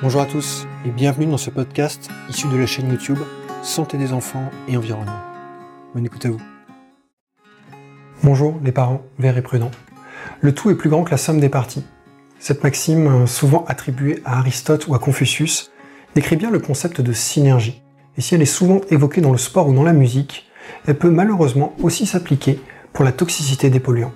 [0.00, 3.18] Bonjour à tous et bienvenue dans ce podcast issu de la chaîne YouTube
[3.64, 5.18] Santé des enfants et environnement.
[5.92, 6.40] Bonne écoute à vous.
[8.22, 9.72] Bonjour les parents, verts et prudents.
[10.40, 11.84] Le tout est plus grand que la somme des parties.
[12.38, 15.72] Cette maxime, souvent attribuée à Aristote ou à Confucius,
[16.14, 17.82] décrit bien le concept de synergie.
[18.16, 20.46] Et si elle est souvent évoquée dans le sport ou dans la musique,
[20.86, 22.60] elle peut malheureusement aussi s'appliquer
[22.92, 24.14] pour la toxicité des polluants.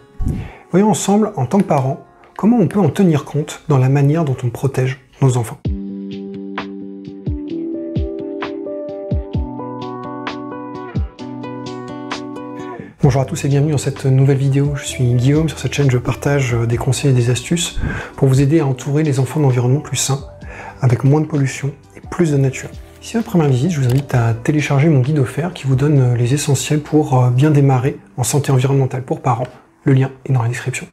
[0.71, 2.07] Voyons ensemble, en tant que parents,
[2.37, 5.59] comment on peut en tenir compte dans la manière dont on protège nos enfants.
[13.13, 14.73] Bonjour à tous et bienvenue dans cette nouvelle vidéo.
[14.75, 17.79] Je suis Guillaume, sur cette chaîne je partage des conseils et des astuces
[18.17, 20.25] pour vous aider à entourer les enfants d'environnement plus sain,
[20.81, 22.71] avec moins de pollution et plus de nature.
[23.03, 25.77] Si c'est votre première visite, je vous invite à télécharger mon guide offert qui vous
[25.77, 29.49] donne les essentiels pour euh, bien démarrer en santé environnementale pour parents.
[29.85, 30.87] Le lien est dans la description.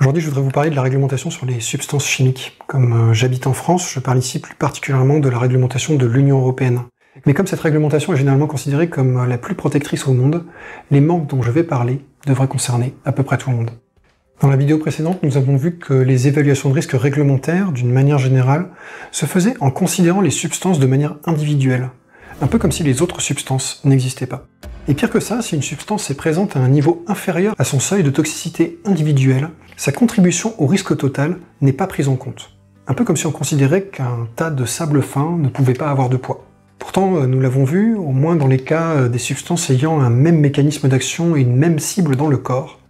[0.00, 2.56] Aujourd'hui, je voudrais vous parler de la réglementation sur les substances chimiques.
[2.68, 6.38] Comme euh, j'habite en France, je parle ici plus particulièrement de la réglementation de l'Union
[6.38, 6.82] européenne.
[7.26, 10.44] Mais comme cette réglementation est généralement considérée comme la plus protectrice au monde,
[10.90, 13.70] les manques dont je vais parler devraient concerner à peu près tout le monde.
[14.40, 18.18] Dans la vidéo précédente, nous avons vu que les évaluations de risque réglementaires, d'une manière
[18.18, 18.68] générale,
[19.10, 21.90] se faisaient en considérant les substances de manière individuelle,
[22.40, 24.46] un peu comme si les autres substances n'existaient pas.
[24.86, 27.80] Et pire que ça, si une substance est présente à un niveau inférieur à son
[27.80, 32.52] seuil de toxicité individuelle, sa contribution au risque total n'est pas prise en compte.
[32.86, 36.08] Un peu comme si on considérait qu'un tas de sable fin ne pouvait pas avoir
[36.08, 36.47] de poids.
[36.98, 40.40] Euh, nous l'avons vu, au moins dans les cas euh, des substances ayant un même
[40.40, 42.80] mécanisme d'action et une même cible dans le corps,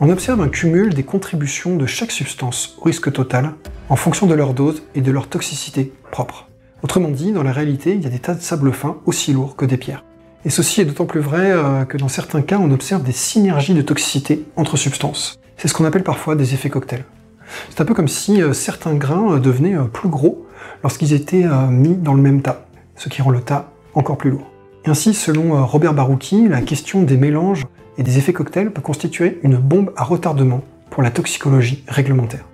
[0.00, 3.52] on observe un cumul des contributions de chaque substance au risque total
[3.90, 6.48] en fonction de leur dose et de leur toxicité propre.
[6.82, 9.56] Autrement dit, dans la réalité, il y a des tas de sable fin aussi lourds
[9.56, 10.04] que des pierres.
[10.46, 13.74] Et ceci est d'autant plus vrai euh, que dans certains cas, on observe des synergies
[13.74, 15.38] de toxicité entre substances.
[15.58, 17.04] C'est ce qu'on appelle parfois des effets cocktails.
[17.68, 20.46] C'est un peu comme si certains grains devenaient plus gros
[20.82, 22.69] lorsqu'ils étaient mis dans le même tas
[23.00, 24.46] ce qui rend le tas encore plus lourd.
[24.84, 29.40] ainsi, selon euh, Robert Barouki, la question des mélanges et des effets cocktails peut constituer
[29.42, 32.44] une bombe à retardement pour la toxicologie réglementaire.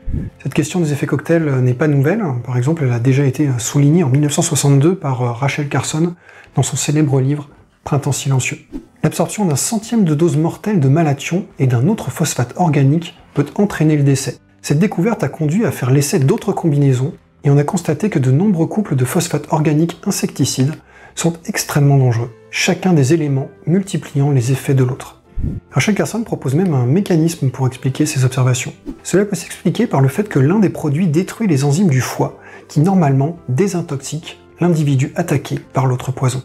[0.40, 4.04] Cette question des effets cocktails n'est pas nouvelle, par exemple elle a déjà été soulignée
[4.04, 6.14] en 1962 par euh, Rachel Carson
[6.54, 7.48] dans son célèbre livre
[7.82, 8.58] Printemps silencieux.
[9.02, 13.96] L'absorption d'un centième de dose mortelle de malathion et d'un autre phosphate organique peut entraîner
[13.96, 14.38] le décès.
[14.62, 17.14] Cette découverte a conduit à faire l'essai d'autres combinaisons
[17.44, 20.74] et on a constaté que de nombreux couples de phosphates organiques insecticides
[21.14, 25.22] sont extrêmement dangereux, chacun des éléments multipliant les effets de l'autre.
[25.70, 28.72] Rachel Carson propose même un mécanisme pour expliquer ces observations.
[29.02, 32.38] Cela peut s'expliquer par le fait que l'un des produits détruit les enzymes du foie,
[32.68, 36.42] qui normalement désintoxiquent l'individu attaqué par l'autre poison.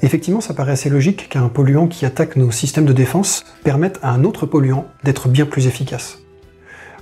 [0.00, 4.10] Effectivement, ça paraît assez logique qu'un polluant qui attaque nos systèmes de défense permette à
[4.10, 6.18] un autre polluant d'être bien plus efficace.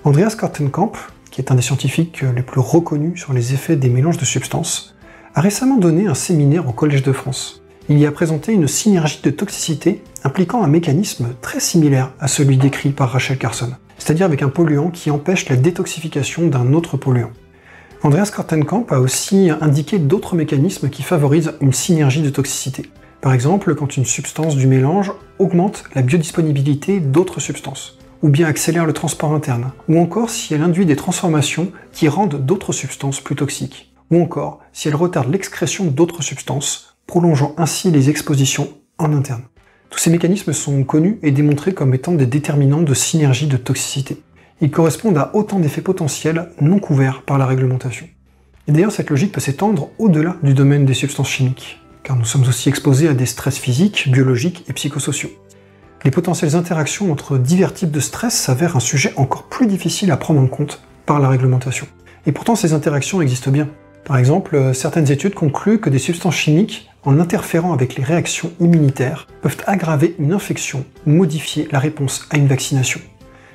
[0.05, 0.93] Andreas Kortenkamp,
[1.31, 4.95] qui est un des scientifiques les plus reconnus sur les effets des mélanges de substances,
[5.35, 7.63] a récemment donné un séminaire au Collège de France.
[7.89, 12.57] Il y a présenté une synergie de toxicité impliquant un mécanisme très similaire à celui
[12.57, 17.33] décrit par Rachel Carson, c'est-à-dire avec un polluant qui empêche la détoxification d'un autre polluant.
[18.03, 22.91] Andreas Kortenkamp a aussi indiqué d'autres mécanismes qui favorisent une synergie de toxicité.
[23.21, 28.87] Par exemple, quand une substance du mélange augmente la biodisponibilité d'autres substances ou bien accélère
[28.87, 33.37] le transport interne, ou encore si elle induit des transformations qui rendent d'autres substances plus
[33.37, 39.43] toxiques, ou encore si elle retarde l'excrétion d'autres substances, prolongeant ainsi les expositions en interne.
[39.89, 44.23] Tous ces mécanismes sont connus et démontrés comme étant des déterminants de synergie de toxicité.
[44.61, 48.07] Ils correspondent à autant d'effets potentiels non couverts par la réglementation.
[48.69, 52.47] Et d'ailleurs, cette logique peut s'étendre au-delà du domaine des substances chimiques, car nous sommes
[52.47, 55.31] aussi exposés à des stress physiques, biologiques et psychosociaux
[56.05, 60.17] les potentielles interactions entre divers types de stress s'avèrent un sujet encore plus difficile à
[60.17, 61.87] prendre en compte par la réglementation.
[62.27, 63.69] Et pourtant, ces interactions existent bien.
[64.05, 68.53] Par exemple, euh, certaines études concluent que des substances chimiques, en interférant avec les réactions
[68.61, 73.01] immunitaires, peuvent aggraver une infection ou modifier la réponse à une vaccination.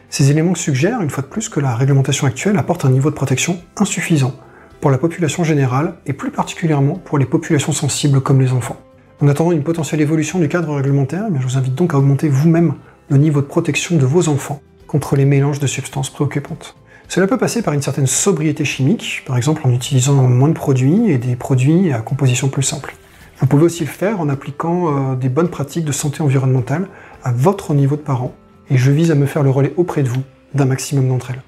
[0.10, 3.16] Ces éléments suggèrent, une fois de plus, que la réglementation actuelle apporte un niveau de
[3.16, 4.36] protection insuffisant
[4.82, 8.78] pour la population générale et plus particulièrement pour les populations sensibles comme les enfants.
[9.22, 12.74] En attendant une potentielle évolution du cadre réglementaire, je vous invite donc à augmenter vous-même
[13.08, 16.76] le niveau de protection de vos enfants contre les mélanges de substances préoccupantes.
[17.08, 21.12] Cela peut passer par une certaine sobriété chimique, par exemple en utilisant moins de produits
[21.12, 22.94] et des produits à composition plus simple.
[23.40, 26.90] Vous pouvez aussi le faire en appliquant euh, des bonnes pratiques de santé environnementale
[27.24, 28.34] à votre niveau de parent,
[28.70, 30.24] et je vise à me faire le relais auprès de vous
[30.54, 31.42] d'un maximum d'entre elles.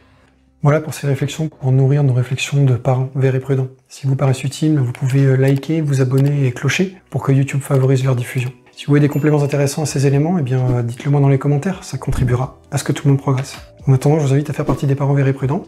[0.63, 3.67] Voilà pour ces réflexions, pour nourrir nos réflexions de parents verts et prudents.
[3.87, 7.61] Si vous paraissent utiles, vous pouvez euh, liker, vous abonner et clocher pour que YouTube
[7.61, 8.51] favorise leur diffusion.
[8.71, 11.29] Si vous voyez des compléments intéressants à ces éléments, eh bien euh, dites-le moi dans
[11.29, 13.55] les commentaires, ça contribuera à ce que tout le monde progresse.
[13.85, 15.61] En attendant, je vous invite à faire partie des parents verts et prudents,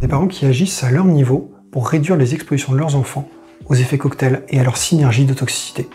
[0.00, 3.28] des parents qui agissent à leur niveau pour réduire les expositions de leurs enfants
[3.66, 5.88] aux effets cocktails et à leur synergie de toxicité.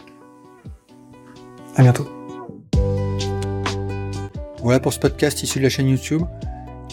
[1.77, 2.09] À bientôt.
[4.61, 6.23] Voilà pour ce podcast issu de la chaîne YouTube.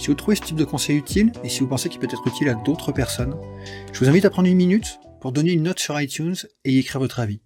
[0.01, 2.27] Si vous trouvez ce type de conseil utile et si vous pensez qu'il peut être
[2.27, 3.37] utile à d'autres personnes,
[3.93, 6.79] je vous invite à prendre une minute pour donner une note sur iTunes et y
[6.79, 7.43] écrire votre avis.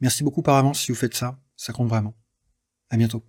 [0.00, 2.14] Merci beaucoup par avance si vous faites ça, ça compte vraiment.
[2.90, 3.24] À bientôt.